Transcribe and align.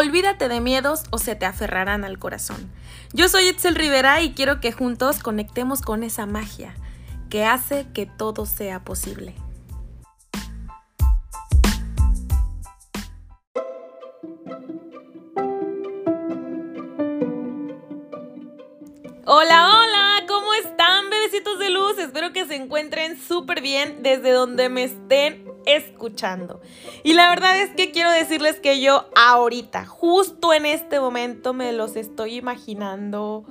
Olvídate 0.00 0.48
de 0.48 0.60
miedos 0.60 1.02
o 1.10 1.18
se 1.18 1.34
te 1.34 1.44
aferrarán 1.44 2.04
al 2.04 2.20
corazón. 2.20 2.70
Yo 3.12 3.28
soy 3.28 3.48
Itzel 3.48 3.74
Rivera 3.74 4.22
y 4.22 4.32
quiero 4.32 4.60
que 4.60 4.70
juntos 4.70 5.18
conectemos 5.18 5.82
con 5.82 6.04
esa 6.04 6.24
magia 6.24 6.76
que 7.30 7.44
hace 7.44 7.88
que 7.92 8.06
todo 8.06 8.46
sea 8.46 8.84
posible. 8.84 9.34
Hola, 19.24 19.80
hola, 19.80 20.24
¿cómo 20.28 20.54
están, 20.54 21.10
bebecitos 21.10 21.58
de 21.58 21.70
luz? 21.70 21.98
Espero 21.98 22.32
que 22.32 22.46
se 22.46 22.54
encuentren 22.54 23.20
súper 23.20 23.60
bien 23.60 24.04
desde 24.04 24.30
donde 24.30 24.68
me 24.68 24.84
estén 24.84 25.47
escuchando. 25.68 26.60
Y 27.02 27.14
la 27.14 27.28
verdad 27.28 27.60
es 27.60 27.70
que 27.70 27.90
quiero 27.90 28.10
decirles 28.10 28.60
que 28.60 28.80
yo 28.80 29.06
ahorita, 29.16 29.86
justo 29.86 30.52
en 30.52 30.66
este 30.66 31.00
momento, 31.00 31.52
me 31.54 31.72
los 31.72 31.96
estoy 31.96 32.36
imaginando 32.36 33.44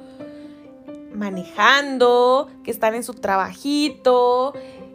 manejando, 1.14 2.50
que 2.64 2.72
están 2.72 2.96
en 2.96 3.04
su 3.04 3.14
trabajito, 3.14 4.54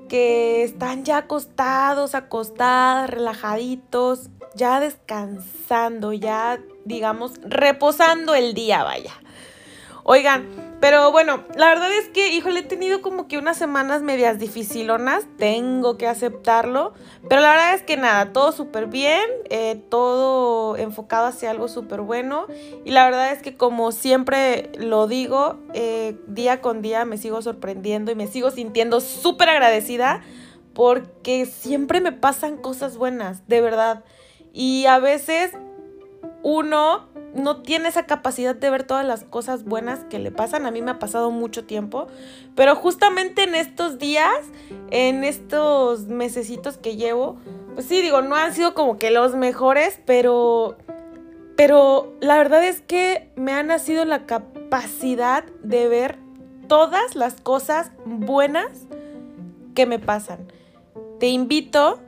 que 0.09 0.63
están 0.63 1.05
ya 1.05 1.19
acostados, 1.19 2.15
acostadas, 2.15 3.11
relajaditos, 3.11 4.31
ya 4.55 4.81
descansando, 4.81 6.13
ya 6.13 6.61
digamos, 6.85 7.33
reposando 7.43 8.35
el 8.35 8.55
día, 8.55 8.85
vaya. 8.85 9.13
Oigan, 10.05 10.49
pero 10.81 11.13
bueno, 11.13 11.45
la 11.55 11.69
verdad 11.69 11.93
es 11.93 12.09
que, 12.09 12.35
híjole, 12.35 12.61
he 12.61 12.65
tenido 12.65 13.03
como 13.03 13.29
que 13.29 13.39
unas 13.39 13.57
semanas 13.57 14.03
medias 14.03 14.41
dificilonas, 14.41 15.25
tengo 15.39 15.97
que 15.97 16.09
aceptarlo, 16.09 16.93
pero 17.29 17.41
la 17.41 17.51
verdad 17.51 17.75
es 17.75 17.83
que 17.83 17.97
nada, 17.97 18.33
todo 18.33 18.51
súper 18.51 18.89
bien, 18.89 19.23
eh, 19.49 19.81
todo 19.91 20.77
enfocado 20.77 21.27
hacia 21.27 21.53
algo 21.53 21.69
súper 21.69 22.01
bueno 22.01 22.47
y 22.85 22.91
la 22.91 23.05
verdad 23.05 23.31
es 23.31 23.43
que 23.43 23.57
como 23.57 23.93
siempre 23.93 24.73
lo 24.77 25.07
digo, 25.07 25.61
eh, 25.73 26.17
día 26.27 26.61
con 26.61 26.83
día 26.83 27.05
me 27.05 27.17
sigo 27.17 27.43
sorprendiendo 27.43 28.11
y 28.11 28.17
me 28.17 28.27
sigo 28.27 28.51
sintiendo 28.51 29.01
súper 29.01 29.51
agradecida 29.51 30.21
porque 30.75 31.47
siempre 31.47 32.01
me 32.01 32.11
pasan 32.11 32.57
cosas 32.57 32.97
buenas, 32.97 33.47
de 33.47 33.61
verdad. 33.61 34.03
Y 34.53 34.87
a 34.87 34.99
veces 34.99 35.53
uno 36.43 37.09
no 37.35 37.63
tiene 37.63 37.89
esa 37.89 38.07
capacidad 38.07 38.55
de 38.55 38.71
ver 38.71 38.85
todas 38.85 39.07
las 39.07 39.25
cosas 39.25 39.65
buenas 39.65 40.01
que 40.05 40.19
le 40.19 40.31
pasan. 40.31 40.67
A 40.67 40.71
mí 40.71 40.83
me 40.83 40.91
ha 40.91 40.99
pasado 40.99 41.31
mucho 41.31 41.65
tiempo, 41.65 42.07
pero 42.55 42.77
justamente 42.77 43.45
en 43.45 43.55
estos 43.55 43.99
días, 43.99 44.39
en 44.91 45.25
estos 45.25 46.09
mesecitos 46.09 46.77
que 46.77 46.97
llevo, 46.97 47.37
pues 47.75 47.87
sí, 47.87 48.03
digo, 48.03 48.21
no 48.23 48.37
han 48.37 48.53
sido 48.53 48.75
como 48.75 48.99
que 48.99 49.11
los 49.11 49.35
mejores, 49.35 50.01
pero 50.05 50.77
pero 51.57 52.13
la 52.21 52.39
verdad 52.39 52.65
es 52.65 52.81
que 52.81 53.31
me 53.37 53.53
ha 53.53 53.63
nacido 53.63 54.05
la 54.05 54.27
capacidad 54.27 55.45
de 55.63 55.87
ver 55.87 56.19
todas 56.67 57.15
las 57.15 57.41
cosas 57.41 57.93
buenas 58.05 58.87
que 59.75 59.87
me 59.87 59.99
pasan. 59.99 60.49
Te 61.21 61.29
invito 61.29 62.01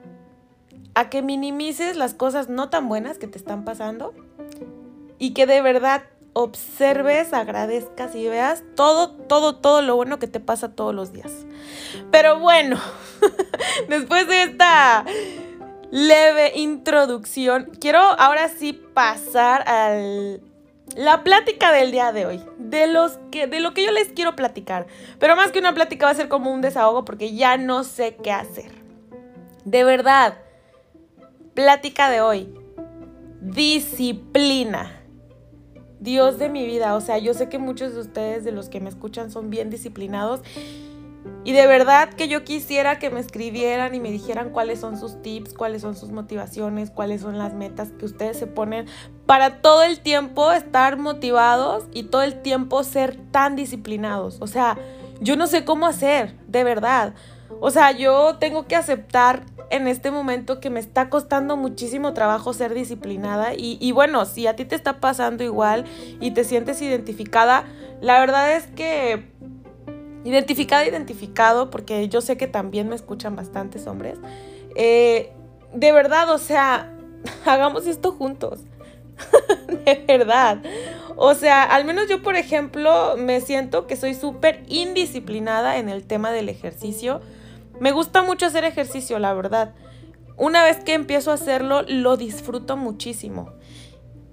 a 0.94 1.10
que 1.10 1.22
minimices 1.22 1.96
las 1.96 2.14
cosas 2.14 2.48
no 2.48 2.70
tan 2.70 2.88
buenas 2.88 3.18
que 3.18 3.26
te 3.26 3.38
están 3.38 3.64
pasando 3.64 4.14
y 5.24 5.30
que 5.30 5.46
de 5.46 5.62
verdad 5.62 6.02
observes, 6.34 7.32
agradezcas 7.32 8.14
y 8.14 8.28
veas 8.28 8.62
todo, 8.76 9.12
todo, 9.12 9.56
todo 9.56 9.80
lo 9.80 9.96
bueno 9.96 10.18
que 10.18 10.26
te 10.26 10.38
pasa 10.38 10.74
todos 10.74 10.94
los 10.94 11.14
días. 11.14 11.32
Pero 12.10 12.40
bueno, 12.40 12.78
después 13.88 14.28
de 14.28 14.42
esta 14.42 15.06
leve 15.90 16.52
introducción, 16.56 17.70
quiero 17.80 18.00
ahora 18.00 18.50
sí 18.50 18.74
pasar 18.74 19.66
a 19.66 19.96
la 20.94 21.24
plática 21.24 21.72
del 21.72 21.90
día 21.90 22.12
de 22.12 22.26
hoy, 22.26 22.44
de, 22.58 22.86
los 22.86 23.18
que, 23.30 23.46
de 23.46 23.60
lo 23.60 23.72
que 23.72 23.82
yo 23.82 23.92
les 23.92 24.08
quiero 24.08 24.36
platicar. 24.36 24.86
Pero 25.18 25.36
más 25.36 25.52
que 25.52 25.58
una 25.58 25.72
plática 25.72 26.04
va 26.04 26.12
a 26.12 26.16
ser 26.16 26.28
como 26.28 26.52
un 26.52 26.60
desahogo 26.60 27.06
porque 27.06 27.34
ya 27.34 27.56
no 27.56 27.82
sé 27.82 28.16
qué 28.22 28.30
hacer. 28.30 28.72
De 29.64 29.84
verdad, 29.84 30.36
plática 31.54 32.10
de 32.10 32.20
hoy, 32.20 32.54
disciplina. 33.40 35.00
Dios 36.00 36.38
de 36.38 36.48
mi 36.48 36.66
vida. 36.66 36.94
O 36.94 37.00
sea, 37.00 37.18
yo 37.18 37.34
sé 37.34 37.48
que 37.48 37.58
muchos 37.58 37.94
de 37.94 38.00
ustedes, 38.00 38.44
de 38.44 38.52
los 38.52 38.68
que 38.68 38.80
me 38.80 38.88
escuchan, 38.88 39.30
son 39.30 39.50
bien 39.50 39.70
disciplinados. 39.70 40.40
Y 41.44 41.52
de 41.52 41.66
verdad 41.66 42.10
que 42.10 42.28
yo 42.28 42.44
quisiera 42.44 42.98
que 42.98 43.10
me 43.10 43.20
escribieran 43.20 43.94
y 43.94 44.00
me 44.00 44.10
dijeran 44.10 44.50
cuáles 44.50 44.80
son 44.80 44.98
sus 44.98 45.20
tips, 45.22 45.52
cuáles 45.52 45.82
son 45.82 45.94
sus 45.94 46.10
motivaciones, 46.10 46.90
cuáles 46.90 47.20
son 47.20 47.38
las 47.38 47.54
metas 47.54 47.90
que 47.98 48.06
ustedes 48.06 48.38
se 48.38 48.46
ponen 48.46 48.86
para 49.26 49.60
todo 49.60 49.82
el 49.82 50.00
tiempo 50.00 50.52
estar 50.52 50.98
motivados 50.98 51.84
y 51.92 52.04
todo 52.04 52.22
el 52.22 52.40
tiempo 52.40 52.82
ser 52.82 53.16
tan 53.30 53.56
disciplinados. 53.56 54.38
O 54.40 54.46
sea, 54.46 54.78
yo 55.20 55.36
no 55.36 55.46
sé 55.46 55.64
cómo 55.64 55.86
hacer, 55.86 56.34
de 56.48 56.64
verdad. 56.64 57.14
O 57.60 57.70
sea, 57.70 57.92
yo 57.92 58.36
tengo 58.38 58.66
que 58.66 58.76
aceptar 58.76 59.44
en 59.70 59.88
este 59.88 60.10
momento 60.10 60.60
que 60.60 60.70
me 60.70 60.80
está 60.80 61.08
costando 61.08 61.56
muchísimo 61.56 62.12
trabajo 62.12 62.52
ser 62.52 62.74
disciplinada 62.74 63.52
y, 63.56 63.92
bueno, 63.92 64.24
si 64.26 64.46
a 64.46 64.56
ti 64.56 64.64
te 64.64 64.74
está 64.74 65.00
pasando 65.00 65.44
igual 65.44 65.84
y 66.20 66.32
te 66.32 66.44
sientes 66.44 66.80
identificada, 66.82 67.64
la 68.00 68.20
verdad 68.20 68.52
es 68.52 68.66
que 68.66 69.30
identificada, 70.24 70.86
identificado, 70.86 71.70
porque 71.70 72.08
yo 72.08 72.20
sé 72.20 72.36
que 72.36 72.46
también 72.46 72.88
me 72.88 72.94
escuchan 72.94 73.36
bastantes 73.36 73.86
hombres, 73.86 74.18
eh, 74.74 75.32
de 75.72 75.92
verdad, 75.92 76.30
o 76.30 76.38
sea, 76.38 76.92
hagamos 77.44 77.86
esto 77.86 78.12
juntos. 78.12 78.60
de 79.84 80.04
verdad. 80.06 80.62
O 81.16 81.34
sea, 81.34 81.62
al 81.62 81.84
menos 81.84 82.08
yo, 82.08 82.22
por 82.22 82.36
ejemplo, 82.36 83.16
me 83.16 83.40
siento 83.40 83.86
que 83.86 83.96
soy 83.96 84.14
súper 84.14 84.64
indisciplinada 84.68 85.78
en 85.78 85.88
el 85.88 86.04
tema 86.04 86.32
del 86.32 86.48
ejercicio. 86.48 87.20
Me 87.84 87.92
gusta 87.92 88.22
mucho 88.22 88.46
hacer 88.46 88.64
ejercicio, 88.64 89.18
la 89.18 89.34
verdad. 89.34 89.74
Una 90.38 90.64
vez 90.64 90.82
que 90.82 90.94
empiezo 90.94 91.30
a 91.30 91.34
hacerlo, 91.34 91.82
lo 91.86 92.16
disfruto 92.16 92.78
muchísimo. 92.78 93.52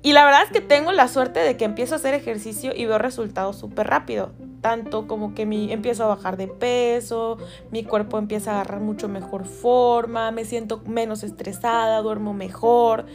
Y 0.02 0.14
la 0.14 0.24
verdad 0.24 0.44
es 0.46 0.52
que 0.52 0.62
tengo 0.62 0.94
la 0.94 1.10
suerte 1.10 1.42
de 1.42 1.58
que 1.58 1.66
empiezo 1.66 1.94
a 1.94 1.98
hacer 1.98 2.14
ejercicio 2.14 2.72
y 2.74 2.86
veo 2.86 2.98
resultados 2.98 3.58
súper 3.58 3.88
rápido. 3.88 4.32
Tanto 4.62 5.06
como 5.06 5.36
que 5.36 5.46
mi, 5.46 5.70
empiezo 5.70 6.06
a 6.06 6.16
bajar 6.16 6.38
de 6.38 6.48
peso, 6.48 7.40
mi 7.72 7.84
cuerpo 7.84 8.20
empieza 8.20 8.52
a 8.52 8.62
agarrar 8.62 8.80
mucho 8.80 9.10
mejor 9.10 9.44
forma, 9.44 10.32
me 10.32 10.46
siento 10.46 10.82
menos 10.86 11.22
estresada, 11.22 12.02
duermo 12.02 12.34
mejor. 12.34 13.06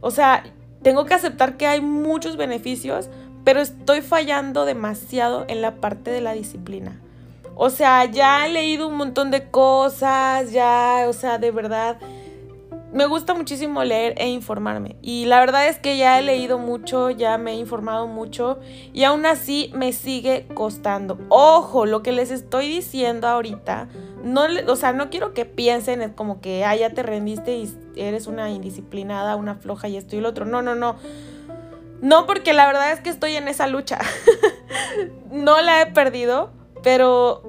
O 0.00 0.10
sea, 0.10 0.44
tengo 0.82 1.04
que 1.04 1.12
aceptar 1.12 1.58
que 1.58 1.66
hay 1.66 1.82
muchos 1.82 2.38
beneficios, 2.38 3.10
pero 3.44 3.60
estoy 3.60 4.00
fallando 4.00 4.64
demasiado 4.64 5.44
en 5.46 5.60
la 5.60 5.74
parte 5.74 6.10
de 6.10 6.22
la 6.22 6.32
disciplina. 6.32 7.02
O 7.56 7.70
sea, 7.70 8.04
ya 8.06 8.46
he 8.46 8.52
leído 8.52 8.88
un 8.88 8.96
montón 8.96 9.30
de 9.30 9.50
cosas, 9.50 10.50
ya, 10.52 11.06
o 11.08 11.12
sea, 11.12 11.38
de 11.38 11.50
verdad, 11.50 11.98
me 12.94 13.06
gusta 13.06 13.34
muchísimo 13.34 13.82
leer 13.82 14.14
e 14.18 14.28
informarme. 14.28 14.96
Y 15.02 15.24
la 15.26 15.40
verdad 15.40 15.66
es 15.68 15.78
que 15.80 15.96
ya 15.96 16.18
he 16.18 16.22
leído 16.22 16.58
mucho, 16.58 17.10
ya 17.10 17.38
me 17.38 17.52
he 17.52 17.56
informado 17.56 18.06
mucho 18.06 18.60
y 18.92 19.02
aún 19.02 19.26
así 19.26 19.72
me 19.74 19.92
sigue 19.92 20.46
costando. 20.54 21.18
Ojo, 21.28 21.86
lo 21.86 22.04
que 22.04 22.12
les 22.12 22.30
estoy 22.30 22.68
diciendo 22.68 23.26
ahorita, 23.26 23.88
no, 24.22 24.42
o 24.68 24.76
sea, 24.76 24.92
no 24.92 25.10
quiero 25.10 25.34
que 25.34 25.44
piensen 25.44 26.12
como 26.12 26.40
que, 26.40 26.64
ah, 26.64 26.76
ya 26.76 26.90
te 26.90 27.02
rendiste 27.02 27.56
y 27.56 27.68
eres 27.96 28.28
una 28.28 28.50
indisciplinada, 28.50 29.34
una 29.34 29.56
floja 29.56 29.88
y 29.88 29.96
esto 29.96 30.14
y 30.14 30.20
lo 30.20 30.28
otro. 30.28 30.44
No, 30.44 30.62
no, 30.62 30.76
no. 30.76 30.94
No, 32.00 32.26
porque 32.26 32.52
la 32.52 32.66
verdad 32.66 32.92
es 32.92 33.00
que 33.00 33.10
estoy 33.10 33.34
en 33.34 33.48
esa 33.48 33.66
lucha. 33.66 33.98
no 35.32 35.60
la 35.62 35.82
he 35.82 35.86
perdido 35.86 36.52
pero 36.84 37.42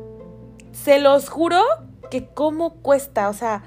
se 0.71 0.97
los 0.99 1.29
juro 1.29 1.61
que 2.09 2.25
cómo 2.25 2.75
cuesta, 2.75 3.29
o 3.29 3.33
sea, 3.33 3.63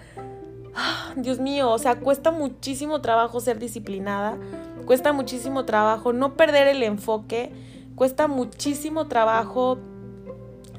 Dios 1.17 1.39
mío, 1.39 1.71
o 1.71 1.79
sea, 1.79 2.01
cuesta 2.01 2.33
muchísimo 2.33 3.01
trabajo 3.01 3.39
ser 3.41 3.59
disciplinada, 3.59 4.39
cuesta 4.87 5.13
muchísimo 5.13 5.67
trabajo 5.67 6.13
no 6.13 6.35
perder 6.35 6.67
el 6.67 6.83
enfoque, 6.83 7.53
cuesta 7.95 8.27
muchísimo 8.27 9.07
trabajo 9.07 9.79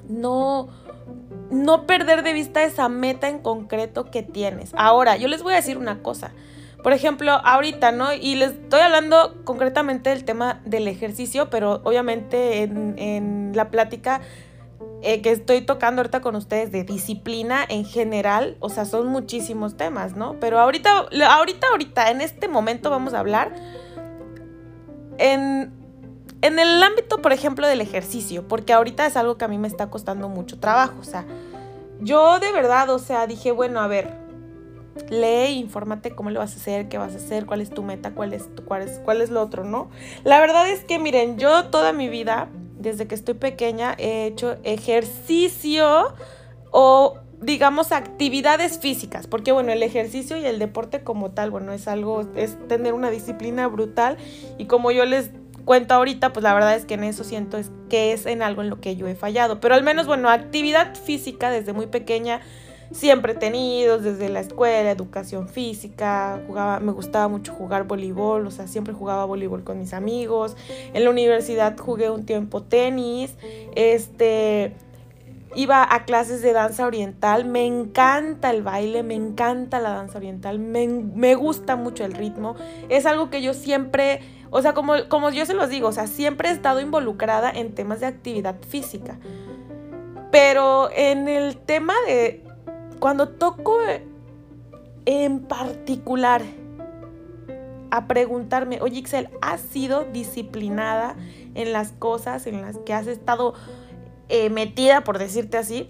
no 0.09 0.67
no 1.51 1.87
perder 1.87 2.21
de 2.21 2.33
vista 2.33 2.63
esa 2.63 2.89
meta 2.89 3.27
en 3.27 3.39
concreto 3.39 4.11
que 4.11 4.21
tienes. 4.21 4.71
Ahora, 4.75 5.17
yo 5.17 5.27
les 5.27 5.41
voy 5.41 5.53
a 5.53 5.55
decir 5.55 5.79
una 5.79 6.03
cosa. 6.03 6.31
Por 6.83 6.93
ejemplo, 6.93 7.31
ahorita, 7.31 7.91
¿no? 7.91 8.13
Y 8.13 8.35
les 8.35 8.51
estoy 8.51 8.81
hablando 8.81 9.43
concretamente 9.45 10.11
del 10.11 10.25
tema 10.25 10.61
del 10.65 10.87
ejercicio, 10.87 11.49
pero 11.49 11.81
obviamente 11.83 12.61
en, 12.61 12.99
en 12.99 13.51
la 13.55 13.71
plática 13.71 14.21
eh, 15.01 15.21
que 15.21 15.31
estoy 15.31 15.61
tocando 15.61 16.01
ahorita 16.01 16.21
con 16.21 16.35
ustedes 16.35 16.71
de 16.71 16.83
disciplina 16.83 17.65
en 17.67 17.85
general, 17.85 18.57
o 18.59 18.69
sea, 18.69 18.85
son 18.85 19.07
muchísimos 19.07 19.77
temas, 19.77 20.15
¿no? 20.15 20.35
Pero 20.39 20.59
ahorita, 20.59 21.07
ahorita, 21.29 21.67
ahorita, 21.67 22.11
en 22.11 22.21
este 22.21 22.47
momento 22.47 22.89
vamos 22.89 23.13
a 23.13 23.19
hablar 23.19 23.55
en, 25.17 25.71
en 26.41 26.59
el 26.59 26.83
ámbito, 26.83 27.21
por 27.21 27.31
ejemplo, 27.31 27.67
del 27.67 27.81
ejercicio, 27.81 28.47
porque 28.47 28.73
ahorita 28.73 29.05
es 29.05 29.15
algo 29.15 29.37
que 29.37 29.45
a 29.45 29.47
mí 29.47 29.57
me 29.57 29.67
está 29.67 29.89
costando 29.89 30.27
mucho 30.27 30.59
trabajo, 30.59 30.95
o 30.99 31.05
sea, 31.05 31.25
yo 32.01 32.39
de 32.39 32.51
verdad, 32.51 32.89
o 32.89 32.99
sea, 32.99 33.27
dije, 33.27 33.51
bueno, 33.51 33.79
a 33.79 33.87
ver, 33.87 34.13
lee, 35.09 35.59
infórmate 35.59 36.11
cómo 36.15 36.29
lo 36.29 36.39
vas 36.39 36.53
a 36.53 36.57
hacer, 36.57 36.89
qué 36.89 36.97
vas 36.97 37.13
a 37.13 37.17
hacer, 37.17 37.45
cuál 37.45 37.61
es 37.61 37.69
tu 37.69 37.83
meta, 37.83 38.11
cuál 38.11 38.33
es, 38.33 38.49
cuál 38.65 38.81
es, 38.83 38.99
cuál 38.99 39.21
es 39.21 39.29
lo 39.29 39.41
otro, 39.41 39.63
¿no? 39.63 39.89
La 40.23 40.39
verdad 40.39 40.69
es 40.69 40.83
que, 40.83 40.99
miren, 40.99 41.37
yo 41.37 41.65
toda 41.65 41.93
mi 41.93 42.09
vida, 42.09 42.49
desde 42.79 43.07
que 43.07 43.15
estoy 43.15 43.35
pequeña, 43.35 43.95
he 43.97 44.25
hecho 44.25 44.57
ejercicio 44.63 46.13
o 46.71 47.19
digamos, 47.41 47.93
actividades 47.93 48.79
físicas, 48.79 49.27
porque 49.27 49.51
bueno, 49.51 49.71
el 49.71 49.81
ejercicio 49.81 50.35
y 50.37 50.45
el 50.45 50.59
deporte 50.59 51.03
como 51.03 51.31
tal, 51.31 51.51
bueno, 51.51 51.71
es 51.71 51.87
algo, 51.87 52.27
es 52.35 52.57
tener 52.67 52.93
una 52.93 53.09
disciplina 53.11 53.67
brutal 53.67 54.17
y 54.57 54.65
como 54.65 54.91
yo 54.91 55.05
les 55.05 55.31
cuento 55.63 55.93
ahorita, 55.93 56.33
pues 56.33 56.43
la 56.43 56.53
verdad 56.53 56.75
es 56.75 56.85
que 56.85 56.95
en 56.95 57.03
eso 57.03 57.23
siento 57.23 57.57
es 57.57 57.71
que 57.89 58.11
es 58.11 58.25
en 58.25 58.41
algo 58.41 58.61
en 58.61 58.69
lo 58.69 58.81
que 58.81 58.95
yo 58.95 59.07
he 59.07 59.15
fallado, 59.15 59.59
pero 59.59 59.75
al 59.75 59.83
menos, 59.83 60.05
bueno, 60.05 60.29
actividad 60.29 60.95
física 60.95 61.49
desde 61.49 61.73
muy 61.73 61.87
pequeña 61.87 62.41
siempre 62.91 63.33
he 63.33 63.35
tenido, 63.35 63.99
desde 63.99 64.29
la 64.29 64.39
escuela, 64.39 64.91
educación 64.91 65.47
física, 65.47 66.41
jugaba, 66.47 66.79
me 66.79 66.91
gustaba 66.91 67.27
mucho 67.27 67.53
jugar 67.53 67.85
voleibol, 67.85 68.47
o 68.47 68.51
sea, 68.51 68.67
siempre 68.67 68.93
jugaba 68.93 69.25
voleibol 69.25 69.63
con 69.63 69.79
mis 69.79 69.93
amigos, 69.93 70.55
en 70.93 71.03
la 71.03 71.09
universidad 71.09 71.77
jugué 71.77 72.09
un 72.09 72.25
tiempo 72.25 72.63
tenis, 72.63 73.35
este 73.75 74.73
iba 75.55 75.87
a 75.93 76.05
clases 76.05 76.41
de 76.41 76.53
danza 76.53 76.85
oriental, 76.85 77.45
me 77.45 77.65
encanta 77.65 78.51
el 78.51 78.61
baile, 78.61 79.03
me 79.03 79.15
encanta 79.15 79.79
la 79.79 79.91
danza 79.91 80.17
oriental, 80.17 80.59
me, 80.59 81.35
gusta 81.35 81.75
mucho 81.75 82.05
el 82.05 82.13
ritmo, 82.13 82.55
es 82.89 83.05
algo 83.05 83.29
que 83.29 83.41
yo 83.41 83.53
siempre, 83.53 84.21
o 84.51 84.61
sea, 84.61 84.73
como, 84.73 84.93
como 85.09 85.31
yo 85.31 85.45
se 85.45 85.53
los 85.53 85.69
digo, 85.69 85.87
o 85.87 85.91
sea, 85.91 86.07
siempre 86.07 86.49
he 86.49 86.51
estado 86.51 86.81
involucrada 86.81 87.49
en 87.49 87.73
temas 87.73 87.99
de 87.99 88.05
actividad 88.05 88.57
física, 88.67 89.17
pero 90.31 90.89
en 90.91 91.27
el 91.27 91.57
tema 91.57 91.93
de, 92.07 92.43
cuando 92.99 93.29
toco 93.29 93.77
en 95.05 95.39
particular 95.41 96.41
a 97.91 98.07
preguntarme, 98.07 98.79
oye 98.81 98.99
Ixel, 98.99 99.29
¿has 99.41 99.61
sido 99.61 100.03
disciplinada 100.05 101.15
en 101.55 101.73
las 101.73 101.91
cosas 101.91 102.45
en 102.45 102.61
las 102.61 102.77
que 102.79 102.93
has 102.93 103.07
estado 103.07 103.55
eh, 104.29 104.51
metida, 104.51 105.03
por 105.03 105.17
decirte 105.17 105.57
así. 105.57 105.89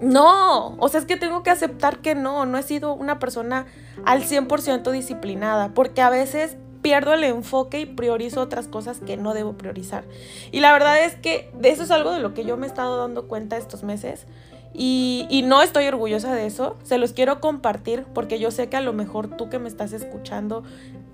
No, 0.00 0.76
o 0.78 0.88
sea, 0.88 1.00
es 1.00 1.06
que 1.06 1.16
tengo 1.16 1.42
que 1.42 1.50
aceptar 1.50 1.98
que 1.98 2.14
no, 2.14 2.46
no 2.46 2.56
he 2.56 2.62
sido 2.62 2.94
una 2.94 3.18
persona 3.18 3.66
al 4.04 4.22
100% 4.22 4.90
disciplinada, 4.92 5.74
porque 5.74 6.00
a 6.00 6.08
veces 6.10 6.56
pierdo 6.80 7.12
el 7.12 7.24
enfoque 7.24 7.80
y 7.80 7.86
priorizo 7.86 8.40
otras 8.40 8.68
cosas 8.68 9.00
que 9.00 9.16
no 9.16 9.34
debo 9.34 9.54
priorizar. 9.58 10.04
Y 10.52 10.60
la 10.60 10.72
verdad 10.72 11.04
es 11.04 11.16
que 11.16 11.50
eso 11.62 11.82
es 11.82 11.90
algo 11.90 12.12
de 12.12 12.20
lo 12.20 12.32
que 12.32 12.44
yo 12.44 12.56
me 12.56 12.66
he 12.66 12.68
estado 12.68 12.96
dando 12.96 13.26
cuenta 13.28 13.58
estos 13.58 13.82
meses. 13.82 14.26
Y, 14.72 15.42
no 15.44 15.62
estoy 15.62 15.86
orgullosa 15.86 16.34
de 16.34 16.46
eso, 16.46 16.76
se 16.84 16.96
los 16.96 17.12
quiero 17.12 17.40
compartir 17.40 18.04
porque 18.14 18.38
yo 18.38 18.50
sé 18.50 18.68
que 18.68 18.76
a 18.76 18.80
lo 18.80 18.92
mejor 18.92 19.36
tú 19.36 19.48
que 19.48 19.58
me 19.58 19.68
estás 19.68 19.92
escuchando 19.92 20.62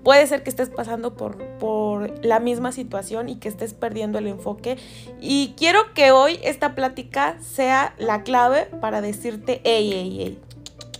Puede 0.07 0.25
ser 0.25 0.41
que 0.41 0.49
estés 0.49 0.69
pasando 0.69 1.15
por, 1.15 1.37
por 1.57 2.23
la 2.23 2.39
misma 2.39 2.71
situación 2.71 3.27
y 3.27 3.35
que 3.35 3.49
estés 3.49 3.73
perdiendo 3.73 4.19
el 4.19 4.27
enfoque. 4.27 4.77
Y 5.19 5.53
quiero 5.57 5.93
que 5.93 6.11
hoy 6.11 6.39
esta 6.43 6.75
plática 6.75 7.35
sea 7.41 7.93
la 7.97 8.23
clave 8.23 8.69
para 8.79 9.01
decirte, 9.01 9.59
hey, 9.65 9.89
hey, 9.91 10.17
hey. 10.17 10.39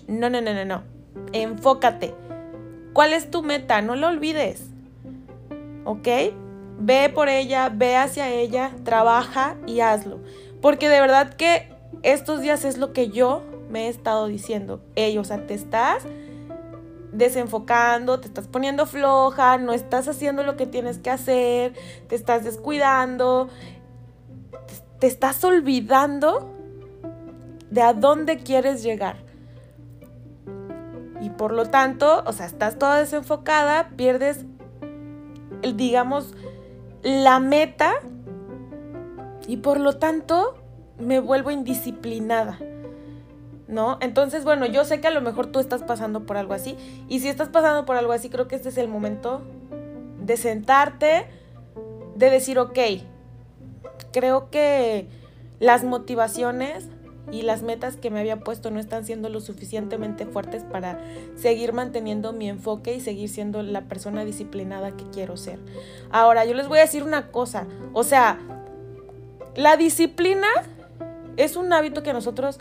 No, 0.09 0.29
no, 0.29 0.41
no, 0.41 0.53
no, 0.53 0.65
no. 0.65 0.83
Enfócate. 1.31 2.15
¿Cuál 2.91 3.13
es 3.13 3.31
tu 3.31 3.43
meta? 3.43 3.81
No 3.81 3.95
lo 3.95 4.07
olvides. 4.07 4.65
¿Ok? 5.85 6.07
Ve 6.77 7.09
por 7.13 7.29
ella, 7.29 7.69
ve 7.73 7.95
hacia 7.95 8.29
ella, 8.29 8.71
trabaja 8.83 9.55
y 9.65 9.79
hazlo. 9.79 10.19
Porque 10.61 10.89
de 10.89 10.99
verdad 10.99 11.33
que 11.35 11.69
estos 12.03 12.41
días 12.41 12.65
es 12.65 12.77
lo 12.77 12.93
que 12.93 13.09
yo 13.09 13.43
me 13.69 13.85
he 13.85 13.87
estado 13.89 14.27
diciendo. 14.27 14.81
Ey, 14.95 15.17
o 15.17 15.23
sea, 15.23 15.45
te 15.45 15.53
estás 15.53 16.03
desenfocando, 17.11 18.19
te 18.19 18.27
estás 18.27 18.47
poniendo 18.47 18.85
floja, 18.85 19.57
no 19.57 19.73
estás 19.73 20.07
haciendo 20.07 20.43
lo 20.43 20.55
que 20.55 20.67
tienes 20.67 20.99
que 20.99 21.09
hacer, 21.09 21.73
te 22.07 22.15
estás 22.15 22.43
descuidando, 22.43 23.49
te 24.99 25.07
estás 25.07 25.43
olvidando 25.43 26.53
de 27.71 27.81
a 27.81 27.93
dónde 27.93 28.37
quieres 28.37 28.83
llegar. 28.83 29.17
Y 31.21 31.29
por 31.31 31.51
lo 31.51 31.65
tanto, 31.65 32.23
o 32.25 32.33
sea, 32.33 32.45
estás 32.45 32.77
toda 32.77 32.99
desenfocada, 32.99 33.89
pierdes, 33.95 34.45
digamos, 35.75 36.33
la 37.01 37.39
meta 37.39 37.93
y 39.47 39.57
por 39.57 39.79
lo 39.79 39.97
tanto 39.97 40.55
me 40.99 41.19
vuelvo 41.19 41.51
indisciplinada. 41.51 42.59
¿no? 43.67 43.97
Entonces, 44.01 44.43
bueno, 44.43 44.65
yo 44.65 44.85
sé 44.85 45.01
que 45.01 45.07
a 45.07 45.11
lo 45.11 45.21
mejor 45.21 45.47
tú 45.47 45.59
estás 45.59 45.83
pasando 45.83 46.25
por 46.25 46.37
algo 46.37 46.53
así. 46.53 46.77
Y 47.09 47.19
si 47.19 47.27
estás 47.27 47.49
pasando 47.49 47.85
por 47.85 47.97
algo 47.97 48.13
así, 48.13 48.29
creo 48.29 48.47
que 48.47 48.55
este 48.55 48.69
es 48.69 48.77
el 48.77 48.87
momento 48.87 49.41
de 50.21 50.37
sentarte, 50.37 51.27
de 52.15 52.29
decir, 52.29 52.59
ok, 52.59 52.79
creo 54.11 54.49
que 54.49 55.07
las 55.59 55.83
motivaciones 55.83 56.87
y 57.29 57.41
las 57.41 57.61
metas 57.61 57.97
que 57.97 58.09
me 58.09 58.21
había 58.21 58.39
puesto 58.39 58.71
no 58.71 58.79
están 58.79 59.05
siendo 59.05 59.27
lo 59.27 59.41
suficientemente 59.41 60.25
fuertes 60.25 60.63
para 60.63 61.01
seguir 61.35 61.73
manteniendo 61.73 62.31
mi 62.31 62.47
enfoque 62.47 62.95
y 62.95 63.01
seguir 63.01 63.27
siendo 63.27 63.63
la 63.63 63.81
persona 63.81 64.23
disciplinada 64.23 64.91
que 64.91 65.03
quiero 65.11 65.35
ser. 65.35 65.59
Ahora, 66.09 66.45
yo 66.45 66.53
les 66.53 66.69
voy 66.69 66.79
a 66.79 66.83
decir 66.83 67.03
una 67.03 67.27
cosa, 67.31 67.67
o 67.91 68.05
sea, 68.05 68.39
la 69.55 69.75
disciplina 69.75 70.47
es 71.37 71.55
un 71.55 71.71
hábito 71.71 72.03
que 72.03 72.13
nosotros 72.13 72.59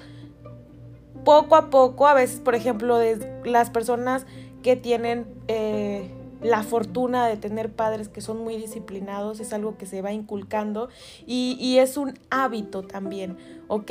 poco 1.25 1.57
a 1.57 1.71
poco, 1.71 2.07
a 2.07 2.15
veces, 2.15 2.41
por 2.41 2.55
ejemplo, 2.55 2.99
de 2.99 3.41
las 3.45 3.71
personas 3.71 4.27
que 4.63 4.77
tienen 4.77 5.27
eh, 5.49 6.11
la 6.43 6.63
fortuna 6.63 7.27
de 7.27 7.37
tener 7.37 7.73
padres 7.73 8.09
que 8.09 8.21
son 8.21 8.39
muy 8.39 8.57
disciplinados, 8.57 9.41
es 9.41 9.53
algo 9.53 9.77
que 9.77 9.87
se 9.87 10.03
va 10.03 10.13
inculcando 10.13 10.89
y, 11.27 11.79
es 11.79 11.97
un 11.97 12.19
hábito 12.31 12.83
también, 12.83 13.37
¿ok? 13.69 13.91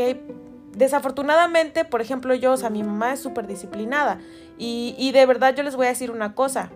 Desafortunadamente, 0.73 1.85
por 1.85 2.01
ejemplo, 2.01 2.33
yo, 2.35 2.53
o 2.53 2.57
sea, 2.57 2.69
mi 2.69 2.83
mamá 2.83 3.13
es 3.13 3.19
súper 3.19 3.47
disciplinada 3.47 4.19
y, 4.57 4.95
y 4.97 5.11
de 5.11 5.25
verdad 5.25 5.55
yo 5.55 5.63
les 5.63 5.75
voy 5.75 5.87
a 5.87 5.89
decir 5.89 6.11
una 6.11 6.35
cosa, 6.35 6.69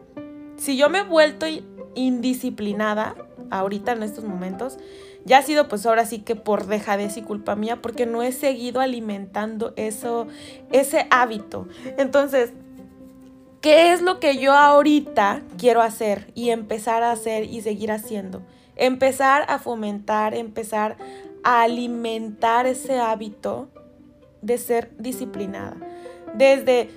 si 0.58 0.76
yo 0.76 0.90
me 0.90 1.00
he 1.00 1.04
vuelto 1.04 1.46
indisciplinada 1.96 3.16
ahorita 3.50 3.94
en 3.94 4.04
estos 4.04 4.24
momentos, 4.24 4.78
ya 5.25 5.39
ha 5.39 5.42
sido 5.42 5.68
pues 5.68 5.86
ahora 5.86 6.06
sí 6.06 6.19
que 6.19 6.36
por 6.36 6.68
dejadez 6.68 7.18
y 7.18 7.21
culpa 7.21 7.56
mía 7.56 7.81
porque 7.81 8.06
no 8.06 8.24
he 8.24 8.31
seguido 8.31 8.81
alimentando 8.81 9.74
eso, 9.75 10.27
ese 10.71 11.07
hábito. 11.12 11.68
Entonces, 11.98 12.53
¿qué 13.62 13.94
es 13.94 14.01
lo 14.01 14.20
que 14.20 14.38
yo 14.38 14.53
ahorita 14.53 15.44
quiero 15.58 15.82
hacer 15.82 16.32
y 16.36 16.50
empezar 16.50 17.03
a 17.03 17.12
hacer 17.12 17.44
y 17.44 17.62
seguir 17.62 17.91
haciendo? 17.91 18.41
Empezar 18.75 19.46
a 19.50 19.60
fomentar, 19.60 20.34
empezar 20.34 20.98
a 21.44 21.63
alimentar 21.63 22.65
ese 22.65 23.00
hábito 23.00 23.70
de 24.41 24.58
ser 24.58 24.91
disciplinada. 24.98 25.75
Desde 26.34 26.89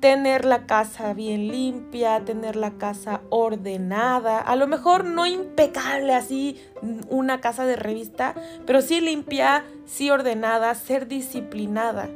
tener 0.00 0.46
la 0.46 0.66
casa 0.66 1.12
bien 1.12 1.48
limpia, 1.48 2.24
tener 2.24 2.56
la 2.56 2.72
casa 2.72 3.20
ordenada, 3.28 4.38
a 4.38 4.56
lo 4.56 4.66
mejor 4.66 5.04
no 5.04 5.26
impecable 5.26 6.14
así 6.14 6.60
una 7.08 7.40
casa 7.40 7.66
de 7.66 7.76
revista, 7.76 8.34
pero 8.66 8.80
sí 8.80 9.00
limpia, 9.00 9.64
sí 9.84 10.10
ordenada, 10.10 10.74
ser 10.74 11.06
disciplinada, 11.06 12.08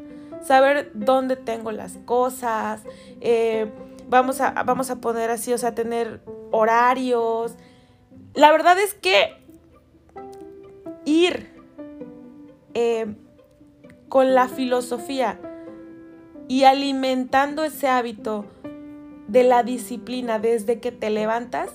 saber 0.42 0.90
dónde 0.94 1.36
tengo 1.36 1.72
las 1.72 1.98
cosas, 2.06 2.82
eh, 3.20 3.70
vamos, 4.08 4.40
a, 4.40 4.50
vamos 4.64 4.90
a 4.90 4.96
poner 4.96 5.30
así, 5.30 5.52
o 5.52 5.58
sea, 5.58 5.74
tener 5.74 6.22
horarios. 6.50 7.54
La 8.32 8.50
verdad 8.50 8.78
es 8.78 8.94
que 8.94 9.36
ir 11.04 11.50
eh, 12.72 13.14
con 14.08 14.34
la 14.34 14.48
filosofía, 14.48 15.38
y 16.48 16.64
alimentando 16.64 17.64
ese 17.64 17.88
hábito 17.88 18.44
de 19.28 19.44
la 19.44 19.62
disciplina 19.62 20.38
desde 20.38 20.80
que 20.80 20.92
te 20.92 21.10
levantas, 21.10 21.70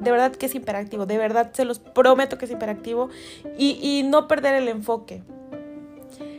de 0.00 0.10
verdad 0.10 0.32
que 0.32 0.46
es 0.46 0.54
imperactivo, 0.54 1.06
de 1.06 1.18
verdad 1.18 1.52
se 1.52 1.64
los 1.64 1.78
prometo 1.78 2.38
que 2.38 2.44
es 2.44 2.50
imperactivo 2.50 3.08
y, 3.58 4.02
no 4.04 4.28
perder 4.28 4.54
el 4.54 4.68
enfoque. 4.68 5.22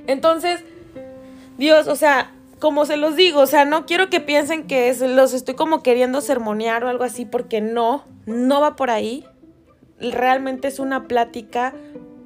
Entonces, 0.06 0.64
Dios, 1.58 1.88
o 1.88 1.96
sea, 1.96 2.32
como 2.60 2.86
se 2.86 2.98
los 2.98 3.16
digo, 3.16 3.42
o 3.42 3.48
sea, 3.48 3.66
no 3.66 3.86
quiero 3.86 4.10
que 4.10 4.20
piensen 4.20 4.68
que 4.68 4.96
los 5.08 5.34
estoy 5.34 5.56
como 5.56 5.84
queriendo 5.84 6.22
sermonear 6.22 6.84
o 6.84 6.90
algo 6.90 7.04
así, 7.04 7.26
porque 7.26 7.62
no, 7.62 8.06
no 8.26 8.62
va 8.62 8.76
por 8.76 8.90
ahí. 8.90 9.26
Realmente 10.00 10.68
es 10.68 10.80
una 10.80 11.08
plática 11.08 11.74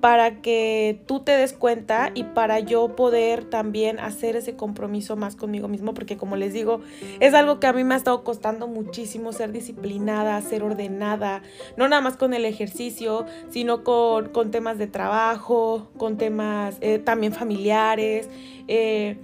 para 0.02 0.42
que 0.42 1.00
tú 1.06 1.20
te 1.22 1.32
des 1.34 1.54
cuenta 1.54 2.12
y 2.16 2.24
para 2.24 2.60
yo 2.60 2.96
poder 2.96 3.46
también 3.46 4.00
hacer 4.00 4.36
ese 4.36 4.56
compromiso 4.56 5.16
más 5.16 5.36
conmigo 5.36 5.68
mismo, 5.68 5.94
porque 5.94 6.18
como 6.18 6.36
les 6.36 6.54
digo, 6.54 6.82
es 7.20 7.34
algo 7.36 7.60
que 7.60 7.68
a 7.68 7.74
mí 7.74 7.84
me 7.84 7.94
ha 7.94 7.98
estado 7.98 8.24
costando 8.24 8.68
muchísimo 8.68 9.32
ser 9.32 9.52
disciplinada, 9.52 10.42
ser 10.42 10.64
ordenada, 10.64 11.44
no 11.78 11.88
nada 11.88 12.02
más 12.02 12.18
con 12.18 12.34
el 12.34 12.46
ejercicio, 12.46 13.26
sino 13.50 13.84
con, 13.84 14.52
temas 14.52 14.80
de 14.80 14.88
trabajo, 14.88 15.90
con 15.98 16.18
temas 16.18 16.78
eh, 16.82 16.98
también 16.98 17.32
familiares. 17.32 18.28
Eh, 18.68 19.18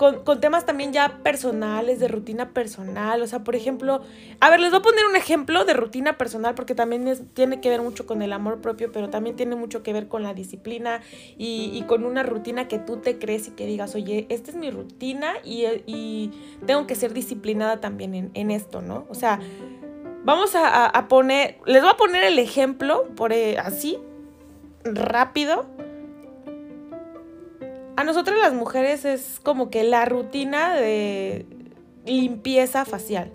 con, 0.00 0.40
temas 0.40 0.64
también 0.64 0.94
ya 0.94 1.18
personales, 1.22 2.00
de 2.00 2.08
rutina 2.08 2.54
personal. 2.54 3.20
O 3.20 3.26
sea, 3.26 3.40
por 3.44 3.54
ejemplo, 3.54 4.00
a 4.40 4.48
ver, 4.48 4.58
les 4.58 4.70
voy 4.70 4.78
a 4.78 4.82
poner 4.82 5.04
un 5.04 5.14
ejemplo 5.14 5.66
de 5.66 5.74
rutina 5.74 6.16
personal 6.16 6.54
porque 6.54 6.74
también 6.74 7.28
tiene 7.34 7.60
que 7.60 7.68
ver 7.68 7.82
mucho 7.82 8.06
con 8.06 8.22
el 8.22 8.32
amor 8.32 8.62
propio, 8.62 8.90
pero 8.92 9.10
también 9.10 9.36
tiene 9.36 9.56
mucho 9.56 9.82
que 9.82 9.92
ver 9.92 10.08
con 10.08 10.22
la 10.22 10.32
disciplina 10.32 11.02
y, 11.36 11.84
con 11.86 12.06
una 12.06 12.22
rutina 12.22 12.66
que 12.66 12.78
tú 12.78 12.96
te 12.96 13.18
crees 13.18 13.48
y 13.48 13.50
que 13.50 13.66
digas, 13.66 13.94
oye, 13.94 14.24
esta 14.30 14.50
es 14.50 14.56
mi 14.56 14.70
rutina 14.70 15.34
y, 15.44 16.30
tengo 16.64 16.86
que 16.86 16.94
ser 16.94 17.12
disciplinada 17.12 17.80
también 17.80 18.30
en, 18.32 18.50
esto, 18.50 18.80
¿no? 18.80 19.04
O 19.10 19.14
sea, 19.14 19.38
vamos 20.24 20.52
a, 20.54 21.08
poner, 21.08 21.58
les 21.66 21.82
voy 21.82 21.90
a 21.90 21.96
poner 21.98 22.24
el 22.24 22.38
ejemplo 22.38 23.06
por 23.16 23.34
eh, 23.34 23.58
así, 23.58 23.98
rápido 24.82 25.66
a 28.00 28.04
nosotros 28.04 28.38
las 28.38 28.54
mujeres 28.54 29.04
es 29.04 29.40
como 29.42 29.68
que 29.68 29.84
la 29.84 30.06
rutina 30.06 30.74
de 30.74 31.44
limpieza 32.06 32.86
facial, 32.86 33.30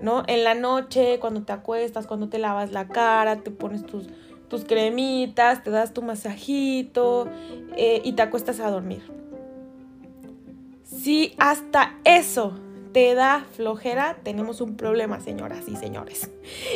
¿no? 0.00 0.22
En 0.28 0.44
la 0.44 0.54
noche, 0.54 1.18
cuando 1.18 1.42
te 1.42 1.52
acuestas, 1.52 2.06
cuando 2.06 2.28
te 2.28 2.38
lavas 2.38 2.70
la 2.70 2.86
cara, 2.86 3.40
te 3.40 3.50
pones 3.50 3.84
tus, 3.84 4.06
tus 4.46 4.64
cremitas, 4.66 5.64
te 5.64 5.72
das 5.72 5.92
tu 5.92 6.02
masajito 6.02 7.28
eh, 7.76 8.02
y 8.04 8.12
te 8.12 8.22
acuestas 8.22 8.60
a 8.60 8.70
dormir. 8.70 9.02
Si 10.84 11.34
hasta 11.38 11.98
eso 12.04 12.54
te 12.92 13.16
da 13.16 13.44
flojera, 13.56 14.18
tenemos 14.22 14.60
un 14.60 14.76
problema, 14.76 15.18
señoras 15.18 15.64
y 15.66 15.74
señores. 15.74 16.30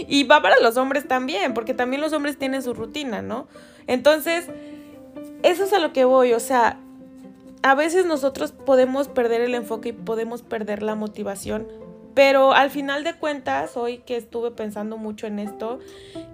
Y 0.09 0.25
va 0.25 0.42
para 0.42 0.59
los 0.61 0.76
hombres 0.76 1.07
también, 1.07 1.54
porque 1.54 1.73
también 1.73 2.02
los 2.02 2.12
hombres 2.12 2.37
tienen 2.37 2.64
su 2.64 2.75
rutina, 2.75 3.23
¿no? 3.23 3.47
Entonces, 3.87 4.47
eso 5.45 5.62
es 5.62 5.73
a 5.73 5.78
lo 5.78 5.92
que 5.92 6.04
voy, 6.04 6.33
o 6.33 6.40
sea, 6.40 6.80
a 7.62 7.75
veces 7.75 8.07
nosotros 8.07 8.53
podemos 8.53 9.09
perder 9.09 9.41
el 9.41 9.55
enfoque 9.55 9.91
y 9.91 9.93
podemos 9.93 10.43
perder 10.43 10.83
la 10.83 10.95
motivación, 10.95 11.67
pero 12.15 12.53
al 12.53 12.71
final 12.71 13.05
de 13.05 13.15
cuentas, 13.15 13.77
hoy 13.77 13.99
que 13.99 14.17
estuve 14.17 14.50
pensando 14.50 14.97
mucho 14.97 15.27
en 15.27 15.38
esto, 15.38 15.79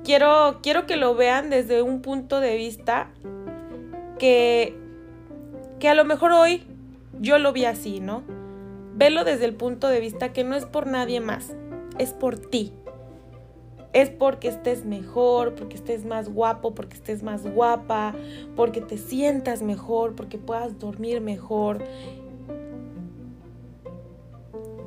quiero, 0.05 0.61
quiero 0.63 0.87
que 0.87 0.97
lo 0.97 1.15
vean 1.15 1.51
desde 1.51 1.83
un 1.83 2.01
punto 2.01 2.41
de 2.41 2.57
vista 2.57 3.11
que, 4.19 4.75
que 5.81 5.89
a 5.89 5.95
lo 5.95 6.05
mejor 6.05 6.33
hoy 6.33 6.65
yo 7.21 7.39
lo 7.39 7.53
vi 7.53 7.65
así, 7.65 8.01
¿no? 8.01 8.23
Velo 8.95 9.25
desde 9.25 9.45
el 9.45 9.55
punto 9.55 9.89
de 9.89 10.01
vista 10.01 10.33
que 10.33 10.45
no 10.45 10.55
es 10.57 10.65
por 10.65 10.87
nadie 10.87 11.21
más, 11.21 11.55
es 11.99 12.13
por 12.13 12.39
ti 12.39 12.73
es 13.95 14.11
porque 14.11 14.49
estés 14.49 14.85
mejor, 14.85 15.55
porque 15.55 15.77
estés 15.77 16.05
más 16.05 16.29
guapo, 16.29 16.75
porque 16.75 16.97
estés 16.97 17.23
más 17.23 17.45
guapa, 17.45 18.13
porque 18.57 18.81
te 18.81 18.99
sientas 18.99 19.63
mejor, 19.63 20.17
porque 20.17 20.37
puedas 20.37 20.79
dormir 20.81 21.21
mejor. 21.21 21.83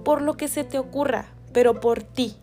Por 0.03 0.21
lo 0.21 0.35
que 0.35 0.49
se 0.49 0.65
te 0.65 0.77
ocurra, 0.77 1.29
pero 1.53 1.79
por 1.79 2.03
ti. 2.03 2.35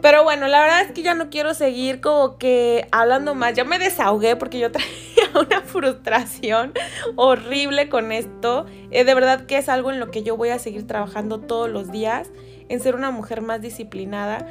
Pero 0.00 0.24
bueno, 0.24 0.48
la 0.48 0.60
verdad 0.62 0.82
es 0.82 0.92
que 0.92 1.02
ya 1.02 1.14
no 1.14 1.28
quiero 1.28 1.52
seguir 1.52 2.00
como 2.00 2.38
que 2.38 2.88
hablando 2.92 3.34
más. 3.34 3.54
Ya 3.54 3.64
me 3.64 3.78
desahogué 3.78 4.36
porque 4.36 4.58
yo 4.58 4.72
traía 4.72 4.88
una 5.40 5.60
frustración 5.60 6.72
horrible 7.16 7.88
con 7.88 8.12
esto. 8.12 8.66
Eh, 8.90 9.04
de 9.04 9.14
verdad 9.14 9.46
que 9.46 9.58
es 9.58 9.68
algo 9.68 9.90
en 9.90 10.00
lo 10.00 10.10
que 10.10 10.22
yo 10.22 10.36
voy 10.36 10.50
a 10.50 10.58
seguir 10.58 10.86
trabajando 10.86 11.40
todos 11.40 11.70
los 11.70 11.90
días 11.90 12.30
en 12.68 12.80
ser 12.80 12.94
una 12.94 13.10
mujer 13.10 13.42
más 13.42 13.60
disciplinada. 13.60 14.46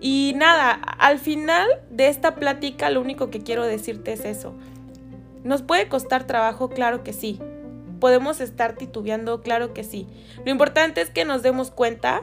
Y 0.00 0.34
nada, 0.36 0.72
al 0.72 1.18
final 1.18 1.66
de 1.90 2.08
esta 2.08 2.34
plática 2.34 2.90
lo 2.90 3.00
único 3.00 3.30
que 3.30 3.40
quiero 3.40 3.64
decirte 3.64 4.12
es 4.12 4.24
eso. 4.24 4.54
¿Nos 5.44 5.62
puede 5.62 5.88
costar 5.88 6.26
trabajo? 6.26 6.68
Claro 6.68 7.02
que 7.04 7.12
sí. 7.12 7.40
¿Podemos 8.00 8.40
estar 8.40 8.74
titubeando? 8.74 9.40
Claro 9.40 9.72
que 9.72 9.84
sí. 9.84 10.06
Lo 10.44 10.50
importante 10.50 11.00
es 11.00 11.10
que 11.10 11.24
nos 11.24 11.42
demos 11.42 11.70
cuenta, 11.70 12.22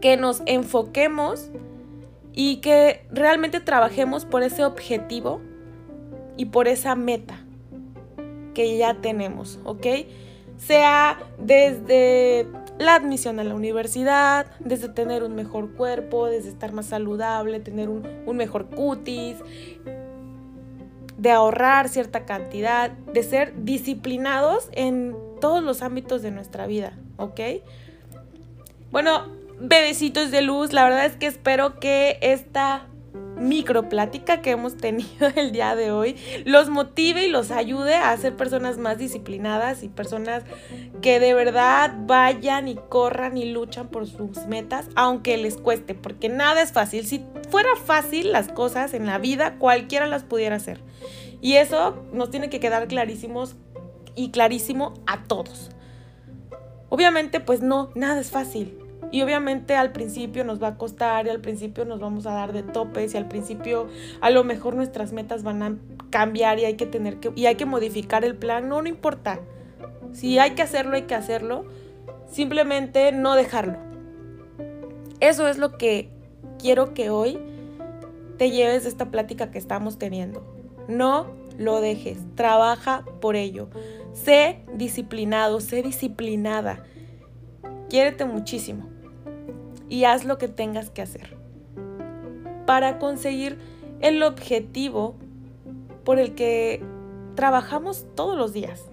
que 0.00 0.16
nos 0.16 0.42
enfoquemos 0.46 1.50
y 2.32 2.56
que 2.56 3.04
realmente 3.10 3.60
trabajemos 3.60 4.24
por 4.24 4.42
ese 4.42 4.64
objetivo 4.64 5.42
y 6.40 6.46
por 6.46 6.68
esa 6.68 6.94
meta 6.94 7.38
que 8.54 8.78
ya 8.78 8.94
tenemos, 8.94 9.58
¿ok? 9.64 9.86
Sea 10.56 11.18
desde 11.38 12.46
la 12.78 12.94
admisión 12.94 13.38
a 13.40 13.44
la 13.44 13.54
universidad, 13.54 14.46
desde 14.58 14.88
tener 14.88 15.22
un 15.22 15.34
mejor 15.34 15.74
cuerpo, 15.74 16.28
desde 16.28 16.48
estar 16.48 16.72
más 16.72 16.86
saludable, 16.86 17.60
tener 17.60 17.90
un, 17.90 18.06
mejor 18.34 18.70
cutis, 18.70 19.36
de 21.18 21.30
ahorrar 21.30 21.90
cierta 21.90 22.24
cantidad, 22.24 22.90
de 22.90 23.22
ser 23.22 23.52
disciplinados 23.62 24.70
en 24.72 25.14
todos 25.42 25.62
los 25.62 25.82
ámbitos 25.82 26.22
de 26.22 26.30
nuestra 26.30 26.66
vida, 26.66 26.96
¿ok? 27.18 27.38
Bueno, 28.90 29.26
bebecitos 29.60 30.30
de 30.30 30.40
luz, 30.40 30.72
la 30.72 30.84
verdad 30.84 31.04
es 31.04 31.16
que 31.16 31.26
espero 31.26 31.78
que 31.78 32.16
esta 32.22 32.86
microplática 33.40 34.42
que 34.42 34.50
hemos 34.50 34.76
tenido 34.76 35.28
el 35.36 35.52
día 35.52 35.74
de 35.74 35.90
hoy 35.90 36.16
los 36.44 36.68
motive 36.68 37.26
y 37.26 37.30
los 37.30 37.50
ayude 37.50 37.94
a 37.94 38.16
ser 38.16 38.36
personas 38.36 38.78
más 38.78 38.98
disciplinadas 38.98 39.82
y 39.82 39.88
personas 39.88 40.44
que 41.00 41.18
de 41.18 41.34
verdad 41.34 41.94
vayan 42.06 42.68
y 42.68 42.76
corran 42.76 43.36
y 43.36 43.46
luchan 43.46 43.88
por 43.88 44.06
sus 44.06 44.46
metas, 44.46 44.88
aunque 44.94 45.36
les 45.38 45.56
cueste, 45.56 45.94
porque 45.94 46.28
nada 46.28 46.62
es 46.62 46.72
fácil. 46.72 47.06
Si 47.06 47.24
fuera 47.50 47.70
fácil 47.84 48.32
las 48.32 48.48
cosas 48.48 48.94
en 48.94 49.06
la 49.06 49.18
vida, 49.18 49.56
cualquiera 49.58 50.06
las 50.06 50.24
pudiera 50.24 50.56
hacer. 50.56 50.80
Y 51.40 51.54
eso 51.54 52.04
nos 52.12 52.30
tiene 52.30 52.50
que 52.50 52.60
quedar 52.60 52.86
clarísimos 52.86 53.56
y 54.14 54.30
clarísimo 54.30 54.94
a 55.06 55.24
todos. 55.24 55.70
Obviamente, 56.90 57.40
pues 57.40 57.62
no, 57.62 57.90
nada 57.94 58.20
es 58.20 58.30
fácil. 58.30 58.79
Y 59.12 59.22
obviamente 59.22 59.74
al 59.74 59.92
principio 59.92 60.44
nos 60.44 60.62
va 60.62 60.68
a 60.68 60.76
costar 60.76 61.26
y 61.26 61.30
al 61.30 61.40
principio 61.40 61.84
nos 61.84 62.00
vamos 62.00 62.26
a 62.26 62.32
dar 62.32 62.52
de 62.52 62.62
topes 62.62 63.14
y 63.14 63.16
al 63.16 63.26
principio 63.26 63.88
a 64.20 64.30
lo 64.30 64.44
mejor 64.44 64.76
nuestras 64.76 65.12
metas 65.12 65.42
van 65.42 65.62
a 65.62 65.76
cambiar 66.10 66.58
y 66.60 66.64
hay 66.64 66.74
que 66.74 66.86
tener 66.86 67.18
que 67.18 67.32
y 67.34 67.46
hay 67.46 67.56
que 67.56 67.66
modificar 67.66 68.24
el 68.24 68.36
plan, 68.36 68.68
no 68.68 68.82
no 68.82 68.88
importa. 68.88 69.40
Si 70.12 70.38
hay 70.38 70.52
que 70.52 70.62
hacerlo, 70.62 70.94
hay 70.94 71.02
que 71.02 71.14
hacerlo. 71.14 71.64
Simplemente 72.30 73.10
no 73.12 73.34
dejarlo. 73.34 73.78
Eso 75.18 75.48
es 75.48 75.58
lo 75.58 75.76
que 75.76 76.08
quiero 76.58 76.94
que 76.94 77.10
hoy 77.10 77.38
te 78.38 78.50
lleves 78.50 78.84
de 78.84 78.88
esta 78.90 79.10
plática 79.10 79.50
que 79.50 79.58
estamos 79.58 79.98
teniendo. 79.98 80.44
No 80.88 81.26
lo 81.58 81.80
dejes, 81.80 82.18
trabaja 82.36 83.04
por 83.20 83.34
ello. 83.34 83.68
Sé 84.12 84.60
disciplinado, 84.74 85.60
sé 85.60 85.82
disciplinada. 85.82 86.84
Quiérete 87.88 88.24
muchísimo 88.24 88.99
y 89.90 90.04
haz 90.04 90.24
lo 90.24 90.38
que 90.38 90.48
tengas 90.48 90.88
que 90.88 91.02
hacer 91.02 91.36
para 92.64 92.98
conseguir 92.98 93.58
el 94.00 94.22
objetivo 94.22 95.16
por 96.04 96.18
el 96.18 96.34
que 96.34 96.82
trabajamos 97.34 98.06
todos 98.14 98.38
los 98.38 98.54
días. 98.54 98.84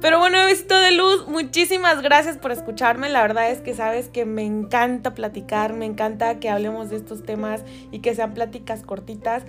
Pero 0.00 0.20
bueno, 0.20 0.38
besito 0.44 0.78
de 0.78 0.92
luz, 0.92 1.26
muchísimas 1.26 2.02
gracias 2.02 2.36
por 2.36 2.52
escucharme. 2.52 3.08
La 3.08 3.22
verdad 3.22 3.50
es 3.50 3.60
que 3.60 3.74
sabes 3.74 4.08
que 4.08 4.24
me 4.24 4.44
encanta 4.44 5.14
platicar, 5.14 5.72
me 5.72 5.86
encanta 5.86 6.38
que 6.38 6.48
hablemos 6.48 6.90
de 6.90 6.96
estos 6.96 7.24
temas 7.24 7.64
y 7.90 7.98
que 7.98 8.14
sean 8.14 8.32
pláticas 8.32 8.82
cortitas. 8.82 9.42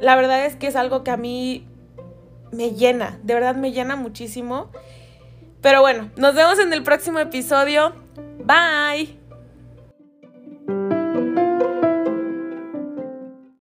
La 0.00 0.16
verdad 0.16 0.46
es 0.46 0.56
que 0.56 0.68
es 0.68 0.76
algo 0.76 1.04
que 1.04 1.10
a 1.10 1.18
mí 1.18 1.66
me 2.50 2.70
llena, 2.70 3.18
de 3.22 3.34
verdad 3.34 3.56
me 3.56 3.72
llena 3.72 3.96
muchísimo. 3.96 4.70
Pero 5.60 5.82
bueno, 5.82 6.10
nos 6.16 6.34
vemos 6.34 6.58
en 6.58 6.72
el 6.72 6.82
próximo 6.82 7.18
episodio. 7.18 7.92
Bye. 8.38 9.19